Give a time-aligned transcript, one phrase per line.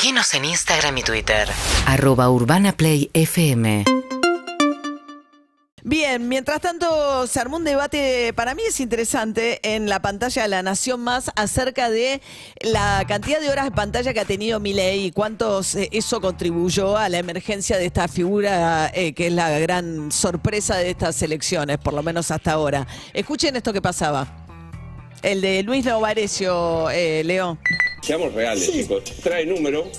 [0.00, 1.48] Seguinos en Instagram y Twitter.
[1.84, 3.82] Arroba Urbana Play FM.
[5.82, 10.48] Bien, mientras tanto se armó un debate, para mí es interesante, en la pantalla de
[10.48, 12.22] La Nación Más acerca de
[12.60, 16.96] la cantidad de horas de pantalla que ha tenido Milei y cuánto se- eso contribuyó
[16.96, 21.78] a la emergencia de esta figura eh, que es la gran sorpresa de estas elecciones,
[21.78, 22.86] por lo menos hasta ahora.
[23.12, 24.44] Escuchen esto que pasaba.
[25.22, 27.58] El de Luis Novarecio, eh, Leo.
[28.02, 29.02] Seamos reales, chicos.
[29.22, 29.90] Trae número.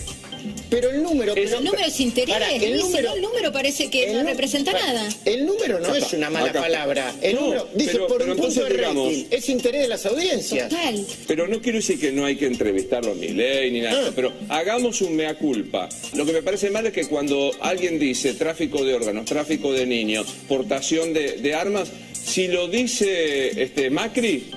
[0.70, 1.34] Pero el número.
[1.34, 3.16] Pero- El número es interés, Pará, el Luis, número, ¿no?
[3.16, 5.10] el número parece que el no representa nada.
[5.26, 6.62] El número no es una mala acá.
[6.62, 7.14] palabra.
[7.22, 9.26] El No, número dice pero- por pero un punto de digamos- rating.
[9.32, 10.70] Es interés de las audiencias.
[10.70, 11.06] Total.
[11.28, 14.12] Pero no quiero decir que no hay que entrevistarlo ni ley ni nada, Ah.
[14.16, 15.90] pero hagamos un mea culpa.
[16.14, 19.86] Lo que me parece mal es que cuando alguien dice tráfico de órganos, tráfico de
[19.86, 24.52] niños, portación de, de armas, si lo dice este Macri,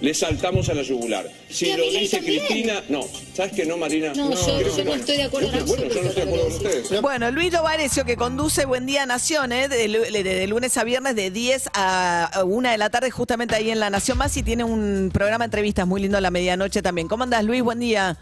[0.00, 1.26] le saltamos a la yugular.
[1.48, 2.44] Si lo dice también.
[2.46, 3.00] Cristina, no.
[3.34, 4.12] ¿Sabes que no, Marina?
[4.14, 6.52] No, yo- no estoy de acuerdo en Bueno, yo no estoy de acuerdo con con
[6.52, 7.00] ustedes.
[7.02, 9.68] Bueno, Luis Novarecio que conduce Buen Día Nación, ¿eh?
[9.68, 13.54] de, lu- de- de lunes a viernes de 10 a 1 de la tarde, justamente
[13.54, 16.30] ahí en La Nación Más, y tiene un programa de entrevistas muy lindo a la
[16.30, 17.08] medianoche también.
[17.08, 17.62] ¿Cómo andás, Luis?
[17.62, 18.16] Buen día.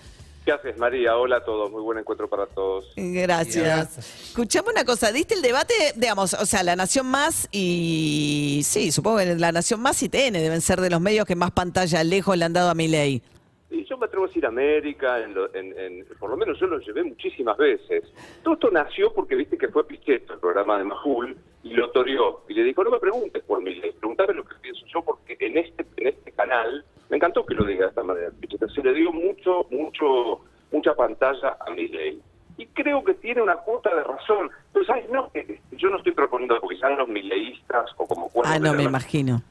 [0.44, 1.16] ¿Qué haces, María?
[1.16, 1.70] Hola a todos.
[1.70, 2.92] Muy buen encuentro para todos.
[2.96, 3.96] Gracias.
[4.28, 9.18] Escuchame una cosa, diste el debate, digamos, o sea, La Nación Más y sí, supongo
[9.18, 12.36] que La Nación Más y TN deben ser de los medios que más pantalla lejos
[12.36, 13.22] le han dado a mi ley.
[13.70, 16.66] Y yo me atrevo a decir América, en lo- en- en- por lo menos yo
[16.66, 18.04] lo llevé muchísimas veces.
[18.42, 22.44] Todo esto nació porque viste que fue Pichetto, el programa de Majul, y lo toreó.
[22.48, 25.38] Y le dijo, no me preguntes por mi ley, preguntame lo que pienso yo, porque
[25.40, 26.84] en este, en este canal,
[27.24, 28.30] encantó que lo diga de esta manera,
[28.74, 32.20] se le dio mucho, mucho, mucha pantalla a mi ley.
[32.58, 34.50] Y creo que tiene una cuota de razón.
[34.72, 35.08] Pero, ¿sabes?
[35.10, 38.72] No, eh, yo no estoy proponiendo porque sean los mileístas o como cuerpo Ah, no,
[38.72, 39.42] me la- imagino.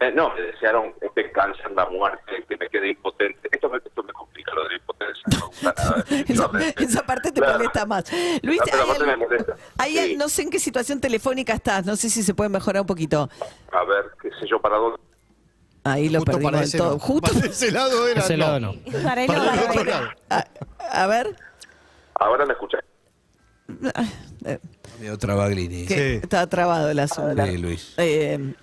[0.00, 3.48] eh, no, me desearon este cáncer, la muerte, que me quede impotente.
[3.52, 6.04] Esto me, esto me complica lo de la impotencia, no nada.
[6.28, 7.58] Esa, esa parte te Claro.
[7.58, 8.04] molesta más.
[8.42, 10.16] Luis, Esa hay algo- hay- Sí.
[10.16, 13.28] no sé en qué situación telefónica estás, no sé si se puede mejorar un poquito.
[13.72, 14.98] A ver, qué sé yo, para dónde.
[15.84, 16.92] Ahí lo Justo perdimos para ese todo.
[16.92, 16.98] no.
[16.98, 17.32] Justo.
[17.32, 18.20] Para ese lado era.
[18.20, 18.74] Ese lado no.
[19.02, 20.08] Para el otro lado.
[20.28, 20.44] A,
[20.92, 21.36] a ver.
[22.14, 22.80] Ahora me escuchás.
[24.44, 24.58] eh,
[24.98, 25.86] Medio trabaglini.
[25.86, 26.20] que Sí.
[26.22, 27.44] Está trabado el asunto.
[27.46, 27.94] Sí, Luis.
[27.96, 28.54] Eh,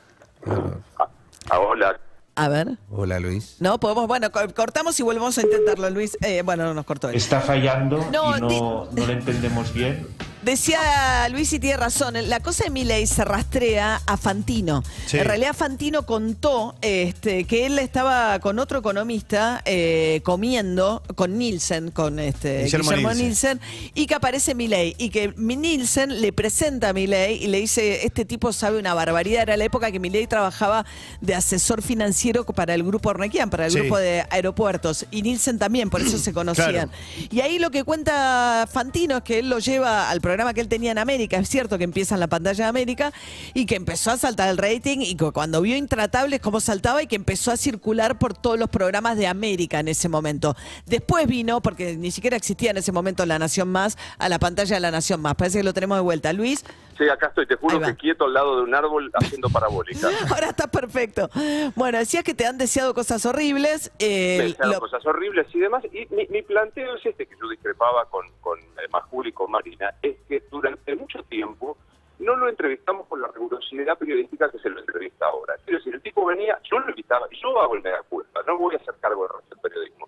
[1.50, 2.00] Ah, hola.
[2.36, 2.78] a ver.
[2.92, 3.56] Hola, Luis.
[3.60, 6.18] No, podemos, bueno, co- cortamos y volvemos a intentarlo, Luis.
[6.22, 7.10] Eh, bueno, no nos cortó.
[7.10, 7.16] él.
[7.16, 10.08] está fallando No, y no, no lo entendemos bien.
[10.48, 14.82] Decía Luis y tiene razón, la cosa de Milei se rastrea a Fantino.
[15.06, 15.18] Sí.
[15.18, 21.92] En realidad Fantino contó este, que él estaba con otro economista eh, comiendo con Nielsen,
[21.92, 23.60] con este, Guillermo Guillermo, Nielsen.
[23.60, 28.06] Nielsen, y que aparece Milei y que Nielsen le presenta a Milei y le dice,
[28.06, 29.42] este tipo sabe una barbaridad.
[29.42, 30.86] Era la época que Milei trabajaba
[31.20, 33.80] de asesor financiero para el grupo Ornequian, para el Sí.
[33.80, 35.06] grupo de aeropuertos.
[35.12, 36.72] Y Nielsen también, por eso se conocían.
[36.72, 36.92] Claro.
[37.32, 40.68] Y ahí lo que cuenta Fantino es que él lo lleva al programa que él
[40.68, 41.38] tenía en América.
[41.38, 43.12] Es cierto que empieza en la pantalla de América
[43.54, 47.08] y que empezó a saltar el rating y que cuando vio Intratables cómo saltaba y
[47.08, 50.56] que empezó a circular por todos los programas de América en ese momento.
[50.86, 54.76] Después vino, porque ni siquiera existía en ese momento La Nación Más, a la pantalla
[54.76, 55.36] de La Nación Más.
[55.36, 56.34] Parece que lo tenemos de vuelta.
[56.34, 56.64] Luis,
[56.98, 60.08] Sí, acá estoy, te juro que quieto al lado de un árbol haciendo parabólica.
[60.34, 61.30] ahora está perfecto.
[61.76, 63.92] Bueno, decías que te han deseado cosas horribles.
[64.00, 65.84] eh, Me desearon lo- cosas horribles y demás.
[65.94, 69.52] Y mi, mi planteo es este, que yo discrepaba con, con eh, Majul y con
[69.52, 71.78] Marina, es que durante mucho tiempo
[72.20, 75.54] no lo entrevistamos con la rigurosidad periodística que se lo entrevista ahora.
[75.64, 78.58] Quiero decir, el tipo venía, yo lo invitaba, y yo hago el mega culpa, no
[78.58, 80.08] voy a hacer cargo resto del periodismo.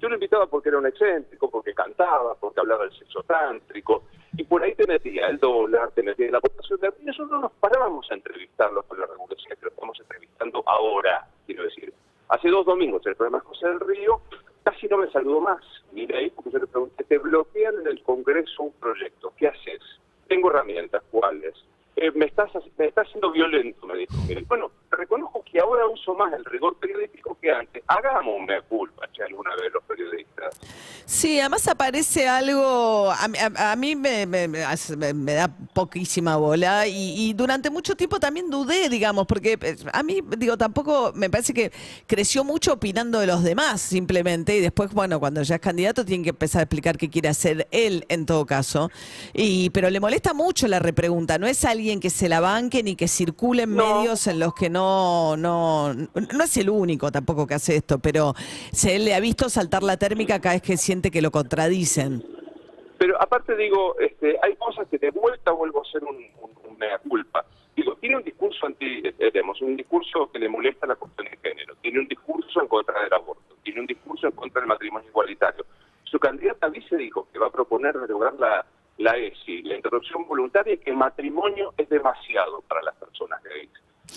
[0.00, 4.04] Yo lo invitaba porque era un excéntrico, porque cantaba, porque hablaba del sexo tántrico,
[4.40, 7.40] y por ahí te metía el dólar, te metía la votación de y nosotros no
[7.42, 11.92] nos parábamos a entrevistarlo con la rigurosidad que lo estamos entrevistando ahora, quiero decir.
[12.30, 14.22] Hace dos domingos el programa José del Río
[14.62, 15.62] casi no me saludó más.
[15.92, 19.82] Mira ahí, porque yo le pregunté, te bloquean en el Congreso un proyecto, ¿qué haces?
[20.26, 21.54] Tengo herramientas, ¿cuáles?
[21.96, 24.14] Eh, me, estás, me estás haciendo violento, me dijo.
[24.26, 27.84] Mire, bueno, reconozco que ahora uso más el rigor periodístico que antes.
[27.88, 30.19] Hagamos una culpa, che, alguna vez los periodistas.
[31.06, 33.24] Sí, además aparece algo, a,
[33.56, 35.48] a- a mí me, me- me da
[35.80, 40.56] poquísima bola y, y durante mucho tiempo también dudé, digamos, porque eh, a mí, digo,
[40.58, 41.72] tampoco me parece que
[42.06, 46.24] creció mucho opinando de los demás simplemente y después, bueno, cuando ya es candidato tiene
[46.24, 48.90] que empezar a explicar qué quiere hacer él en todo caso.
[49.32, 52.94] Y, pero le molesta mucho la repregunta, no es alguien que se la banque ni
[52.94, 53.96] que circule en No.
[54.00, 58.34] medios en los que no, no, no es el único tampoco que hace esto, pero
[58.72, 62.22] se le ha visto saltar la térmica cada vez que siente que lo contradicen.
[63.30, 66.98] Aparte digo, este, hay cosas que de vuelta vuelvo a ser un, un- un mea
[66.98, 67.44] culpa.
[67.76, 71.36] Digo, tiene un discurso anti, eh, tenemos un discurso que le molesta la cuestión de
[71.36, 75.08] género, tiene un discurso en contra del aborto, tiene un discurso en contra del matrimonio
[75.08, 75.64] igualitario.
[76.02, 78.66] Su candidata vice dijo que va a proponer derogar la,
[78.98, 83.70] la ESI, la interrupción voluntaria, que el matrimonio es demasiado para las personas gays.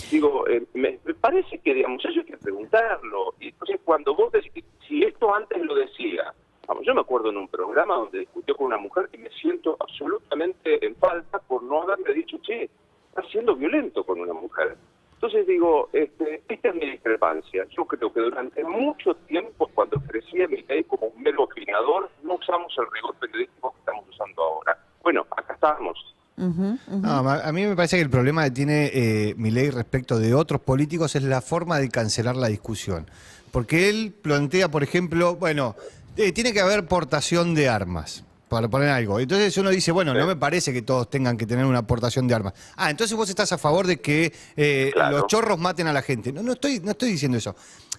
[0.09, 3.35] Digo, eh, me, me parece que, digamos, eso hay que preguntarlo.
[3.39, 6.33] Y entonces, cuando vos decís, si esto antes lo decía,
[6.67, 9.77] vamos, yo me acuerdo en un programa donde discutió con una mujer y me siento
[9.79, 12.69] absolutamente en falta por no haberle dicho, che,
[13.09, 14.75] está siendo violento con una mujer.
[15.15, 17.65] Entonces digo, este, esta es mi discrepancia.
[17.69, 22.35] Yo creo que durante mucho tiempo, cuando crecía mi ley como un mero opinador, no
[22.35, 24.77] usamos el rigor periodístico que estamos usando ahora.
[25.01, 26.13] Bueno, acá estamos.
[26.35, 26.77] No,
[27.07, 30.59] a a mí me parece que el problema que tiene eh, Milei respecto de otros
[30.59, 33.05] políticos es la forma de cancelar la discusión.
[33.51, 35.75] Porque él plantea, por ejemplo, bueno,
[36.17, 38.23] eh, tiene que haber portación de armas,
[38.53, 39.19] para poner algo.
[39.19, 42.35] Entonces uno dice, bueno, no me parece que todos tengan que tener una aportación de
[42.35, 42.53] armas.
[42.77, 45.17] Ah, entonces vos estás a favor de que eh, Claro.
[45.17, 46.31] los chorros maten a la gente.
[46.31, 47.55] No, no estoy, no estoy diciendo eso.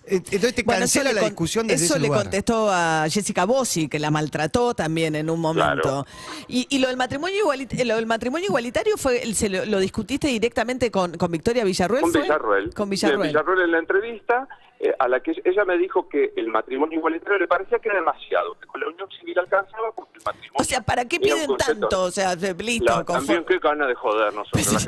[0.06, 2.24] Eh, Entonces te cancela le la discusión desde Eso ese le lugar.
[2.24, 5.80] contestó a Jessica Bossi, que la maltrató también en un momento.
[5.82, 6.06] Claro.
[6.46, 9.78] Y, y lo del matrimonio igualitario, lo del matrimonio igualitario fue, el- se lo, lo
[9.80, 12.02] discutiste directamente con, con Victoria Villarruel.
[12.02, 12.20] Con ¿fue?
[12.22, 12.74] Villarruel.
[12.74, 13.28] Con Villarruel.
[13.28, 14.46] Villarruel en la entrevista,
[14.78, 17.98] eh, a la que ella me dijo que el matrimonio igualitario le parecía que era
[17.98, 20.43] demasiado, que con la unión civil alcanzaba porque el matrimonio...
[20.52, 22.02] O sea, ¿para qué piden tanto?
[22.02, 24.86] O sea, de- listo, La- también qué gana de joder nosotros.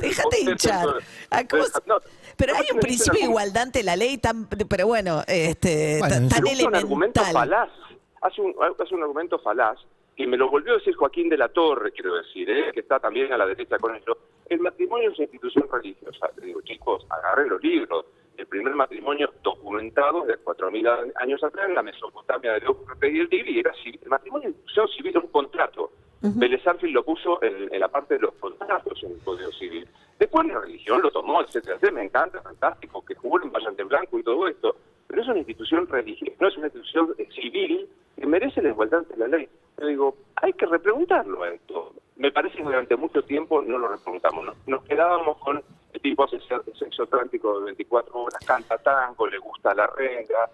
[0.00, 0.86] Déjate hinchar.
[1.30, 1.98] Ah, ¿cómo se- No,
[2.36, 6.28] pero hay un principio de igualdad ante la ley, tan, pero bueno, este, Bueno, tan-
[6.28, 7.70] tan Pero un argumento falaz.
[8.22, 9.78] Hace un, hace un argumento falaz
[10.16, 12.70] que me lo volvió a decir Joaquín de la Torre, quiero decir, ¿eh?
[12.72, 14.16] que está también a la derecha con eso.
[14.48, 16.30] El matrimonio es una institución religiosa.
[16.38, 18.06] Le digo, chicos, agarren los libros.
[18.36, 23.72] El primer matrimonio documentado de 4.000 años atrás en la Mesopotamia de Eufrates y era
[23.74, 24.00] civil.
[24.02, 25.90] El matrimonio institución civil, es un contrato.
[26.20, 29.86] Vélez Arfield lo puso en, en la parte de los contratos en el Código Civil.
[30.18, 31.92] Después la religión lo tomó, etcétera, etcétera.
[31.92, 34.76] Me encanta, fantástico, que juguren Vallante Blanco y todo esto.
[35.06, 39.00] Pero es una institución religiosa, no es una institución eh, civil que merece la igualdad
[39.00, 39.48] ante la ley.
[39.78, 41.92] Yo digo, hay que repreguntarlo a esto.
[42.16, 44.46] Me parece que durante mucho tiempo no lo repreguntamos.
[44.46, 44.54] ¿no?
[44.66, 45.62] Nos quedábamos con
[45.96, 47.06] el tipo hace se- sexo
[47.60, 50.48] de 24 horas, canta tango, le gusta la renga.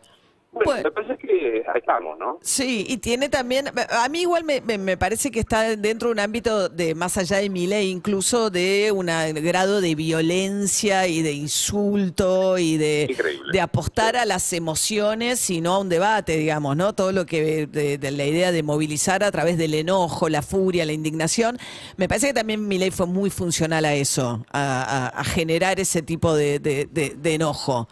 [0.55, 2.39] Bueno, me parece que ahí estamos, ¿no?
[2.43, 6.13] Sí, y tiene también, a mí igual me, me- me parece que está dentro de
[6.13, 11.23] un ámbito de más allá de mi ley, incluso de un grado de violencia y
[11.23, 13.51] de insulto y de, Increíble.
[13.51, 16.93] de apostar a las emociones y no a un debate, digamos, ¿no?
[16.95, 20.85] Todo lo que de, de la idea de movilizar a través del enojo, la furia,
[20.85, 21.59] la indignación.
[21.97, 25.81] Me parece que también mi ley fue muy funcional a eso, a, a- a generar
[25.81, 27.89] ese tipo de- de- de- de enojo.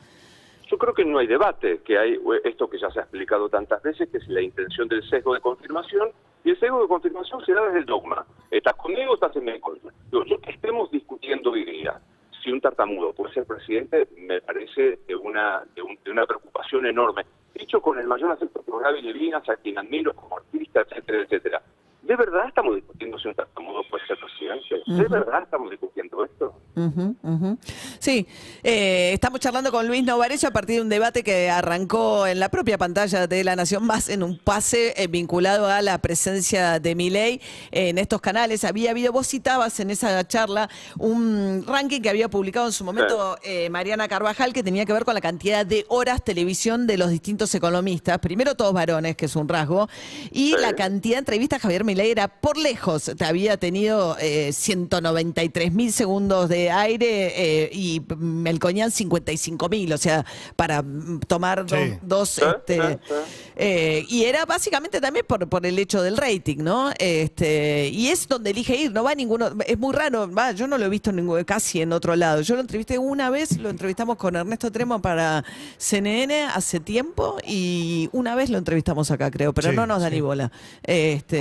[0.70, 3.48] Yo creo que no hay debate, que hay eh, esto que ya se ha explicado
[3.48, 6.10] tantas veces, que es la intención del sesgo de confirmación,
[6.44, 8.24] y el sesgo de confirmación se da desde el dogma.
[8.50, 9.90] ¿Estás conmigo o estás en mi contra?
[10.10, 12.00] Digo, yo que estemos discutiendo hoy día
[12.42, 16.86] si un tartamudo puede ser presidente, me parece de una, de, un- de una preocupación
[16.86, 17.26] enorme.
[17.52, 21.62] Dicho con el mayor acepto por Gaby Levinas, a quien admiro como artista, etcétera, etcétera.
[22.02, 24.82] ¿De verdad estamos discutiendo si un tartamudo puede ser presidente?
[25.02, 26.54] ¿De verdad estamos discutiendo esto?
[27.98, 28.26] Sí,
[28.62, 32.48] eh, estamos charlando con Luis Novarecio a partir de un debate que arrancó en la
[32.48, 36.94] propia pantalla de La Nación Más en un pase eh, vinculado a la presencia de
[36.94, 38.64] Milei en estos canales.
[38.64, 40.68] Había habido, vos citabas en esa charla
[40.98, 45.04] un ranking que había publicado en su momento eh, Mariana Carvajal que tenía que ver
[45.04, 48.18] con la cantidad de horas televisión de los distintos economistas.
[48.18, 49.88] Primero todos varones, que es un rasgo,
[50.32, 50.56] y Sí.
[50.58, 53.10] la cantidad de entrevistas Javier Milei era por lejos.
[53.16, 57.32] Te había tenido eh, 193 mil segundos de aire
[57.64, 60.24] eh, y Melcoñán 55 mil, o sea,
[60.56, 61.94] para mm, tomar do- Sí.
[62.02, 62.38] dos...
[62.38, 62.98] Este,
[63.56, 66.90] eh, y era básicamente también por, por el hecho del rating, ¿no?
[66.98, 70.78] Este, y es donde elige ir, no va ninguno, es muy raro, va, yo no
[70.78, 72.40] lo he visto ningún- casi en otro lado.
[72.42, 75.44] Yo lo entrevisté una vez, lo entrevistamos con Ernesto Tremo para
[75.76, 80.08] CNN hace tiempo y una vez lo entrevistamos acá, creo, pero Sí, no nos da
[80.08, 80.14] sí.
[80.14, 80.50] ni bola.
[80.82, 81.40] Este,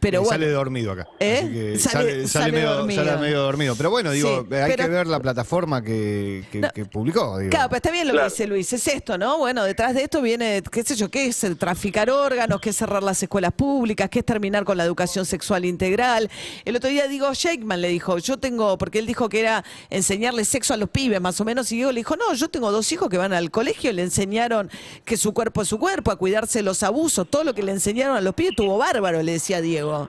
[0.00, 0.30] pero Eh, bueno.
[0.30, 1.08] Sale dormido acá.
[1.20, 1.38] ¿Eh?
[1.38, 3.04] Así que Sale- sale, sale sale medio, dormido.
[3.04, 3.76] sale medio dormido.
[3.76, 6.70] Pero bueno, digo, Sí, hay pero- que ver la plataforma que, que- No.
[6.70, 7.38] que publicó.
[7.38, 7.50] digo.
[7.50, 8.28] Claro, pero está bien lo Claro.
[8.28, 9.38] que dice Luis, es esto, ¿no?
[9.38, 12.76] Bueno, detrás de esto viene, qué sé yo, qué es el traficar órganos, qué es
[12.76, 16.30] cerrar las escuelas públicas, qué es terminar con la educación sexual integral.
[16.64, 20.44] El otro día digo, Shakeman le dijo, yo tengo, porque él dijo que era enseñarle
[20.44, 22.90] sexo a los pibes, más o menos, y Diego le dijo, no, yo tengo dos
[22.92, 24.70] hijos que van al colegio y le enseñaron
[25.04, 27.72] que su cuerpo es su cuerpo, a cuidarse de los abusos, todo lo que le
[27.72, 30.08] enseñaron a los pibes tuvo bárbaro, le decía Diego.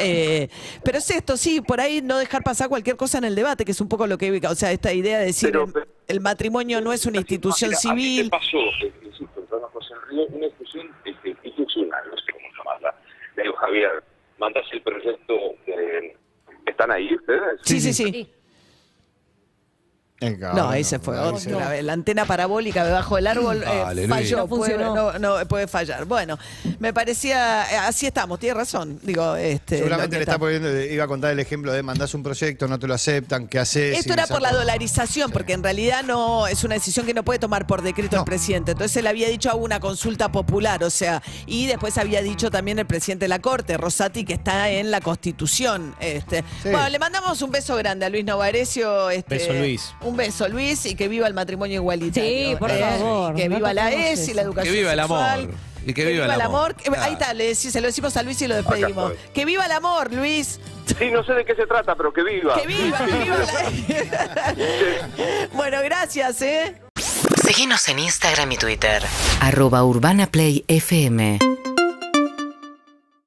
[0.00, 0.48] Eh,
[0.84, 3.70] pero es esto, sí, por ahí no dejar pasar cualquier cosa en el debate, que
[3.70, 6.80] es un poco lo que, o sea, esta idea de decir, Pero- el, el matrimonio
[6.80, 8.24] no es una institución Mira, a mí civil.
[8.24, 8.58] me pasó,
[9.04, 9.46] insisto,
[10.10, 12.94] una institución este, institucional, no sé cómo llamarla.
[13.36, 14.04] Le digo, Javier,
[14.38, 15.34] mandas el proyecto,
[15.66, 16.16] eh,
[16.66, 17.60] ¿están ahí ustedes?
[17.62, 18.04] Sí, sí, sí.
[18.08, 18.28] Eh,
[20.30, 21.18] No, ahí se fue.
[21.18, 21.84] ahí otra se- vez.
[21.84, 24.38] La antena parabólica debajo del árbol eh, falló.
[24.38, 25.12] No puede, funcionó.
[25.18, 26.04] no, no, puede fallar.
[26.04, 26.38] Bueno,
[26.78, 27.64] me parecía.
[27.70, 28.98] eh, Así estamos, tiene razón.
[29.02, 29.78] Digo, este.
[29.78, 32.86] Seguramente le está poniendo, iba a contar el ejemplo de mandás un proyecto, no te
[32.86, 33.98] lo aceptan, ¿qué haces?
[33.98, 37.38] Esto era por la dolarización, porque en realidad no es una decisión que no puede
[37.38, 38.72] tomar por decreto el presidente.
[38.72, 42.78] Entonces él había dicho hago una consulta popular, o sea, y después había dicho también
[42.78, 45.94] el presidente de la Corte, Rosati, que está en la Constitución.
[46.00, 46.44] Este.
[46.62, 46.70] Sí.
[46.70, 49.10] Bueno, le mandamos un beso grande a Luis Novarecio.
[49.10, 49.94] Este, Beso, Luis.
[50.02, 52.50] Un beso, Luis, y que viva el matrimonio igualitario.
[52.50, 55.00] Sí, por Eh, favor, Que no viva la ES y la educación Que viva el
[55.00, 55.18] amor.
[55.18, 55.50] sexual.
[55.86, 56.74] Y que viva el amor.
[56.98, 59.12] Ahí está, le decís- se lo decimos a Luis y lo despedimos.
[59.34, 60.58] Que viva el amor, Luis.
[60.98, 62.54] Sí, no sé de qué se trata, pero que viva.
[62.60, 64.54] Que viva, que viva la...
[65.52, 66.74] bueno, gracias, ¿eh?
[67.42, 69.02] Seguinos en Instagram y Twitter.
[69.40, 71.38] Arroba Urbana Play FM